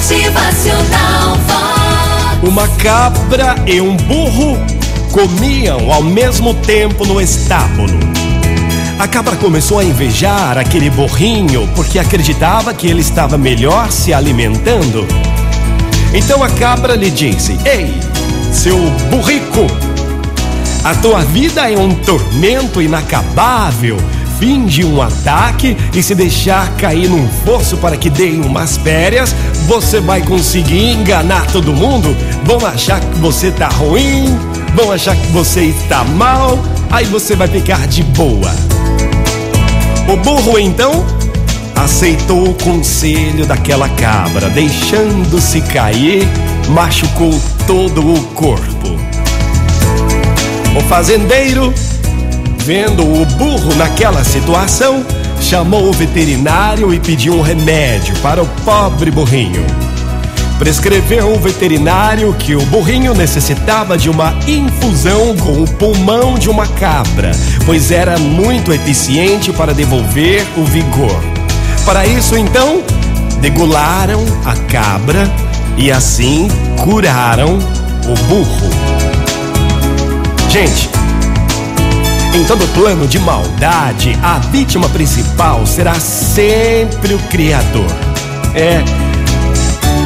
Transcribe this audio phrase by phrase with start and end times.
[0.00, 2.48] Motivacional Vox.
[2.48, 4.56] Uma cabra e um burro
[5.12, 8.00] comiam ao mesmo tempo no estábulo.
[8.98, 15.06] A cabra começou a invejar aquele burrinho porque acreditava que ele estava melhor se alimentando.
[16.14, 17.94] Então a cabra lhe disse: Ei,
[18.54, 18.78] seu
[19.10, 19.66] burrico,
[20.82, 23.98] a tua vida é um tormento inacabável.
[24.40, 29.36] Finge um ataque e se deixar cair num fosso para que deem umas férias,
[29.66, 32.16] você vai conseguir enganar todo mundo.
[32.44, 34.34] Vão achar que você tá ruim,
[34.74, 36.58] vão achar que você está mal,
[36.90, 38.50] aí você vai ficar de boa.
[40.08, 41.04] O burro então
[41.76, 46.26] aceitou o conselho daquela cabra, deixando-se cair,
[46.70, 48.98] machucou todo o corpo.
[50.74, 51.74] O fazendeiro,
[52.64, 55.04] vendo o burro naquela situação,
[55.40, 59.64] chamou o veterinário e pediu um remédio para o pobre burrinho.
[60.58, 66.66] Prescreveu o veterinário que o burrinho necessitava de uma infusão com o pulmão de uma
[66.66, 67.32] cabra,
[67.64, 71.18] pois era muito eficiente para devolver o vigor.
[71.86, 72.82] Para isso, então,
[73.40, 75.30] degularam a cabra
[75.78, 76.46] e assim
[76.82, 77.58] curaram
[78.04, 78.70] o burro.
[80.50, 80.90] Gente,
[82.34, 87.90] em todo plano de maldade, a vítima principal será sempre o Criador.
[88.54, 88.82] É.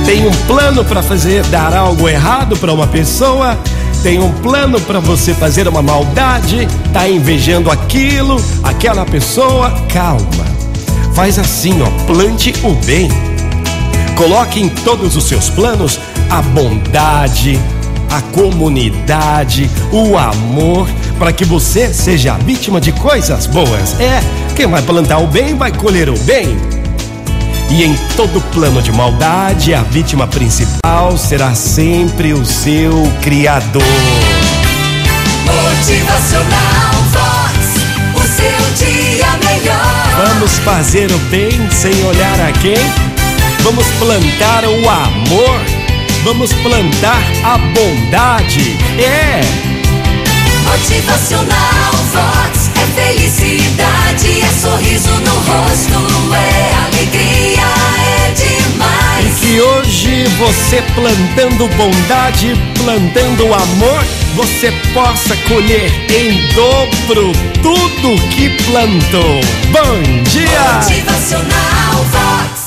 [0.06, 3.58] Tem um plano para fazer dar algo errado para uma pessoa,
[4.02, 10.44] tem um plano para você fazer uma maldade, tá invejando aquilo, aquela pessoa, calma.
[11.14, 13.08] Faz assim, ó, plante o bem.
[14.16, 15.98] Coloque em todos os seus planos
[16.30, 17.58] a bondade,
[18.10, 23.98] a comunidade, o amor, para que você seja vítima de coisas boas.
[24.00, 24.20] É,
[24.54, 26.56] quem vai plantar o bem vai colher o bem.
[27.70, 33.82] E em todo plano de maldade, a vítima principal será sempre o seu Criador.
[35.44, 37.74] Motivacional Vox.
[38.14, 40.28] O seu dia melhor.
[40.28, 42.78] Vamos fazer o bem sem olhar a quem?
[43.62, 45.60] Vamos plantar o amor.
[46.22, 48.76] Vamos plantar a bondade.
[48.98, 49.73] É.
[50.64, 52.70] Motivacional Vox.
[52.74, 57.62] É felicidade, é sorriso no rosto, é alegria,
[57.98, 59.38] é demais.
[59.40, 64.04] Que hoje você plantando bondade, plantando amor,
[64.34, 67.32] você possa colher em dobro
[67.62, 69.40] tudo que plantou.
[69.70, 70.72] Bom dia!
[70.74, 72.63] Motivacional Vox.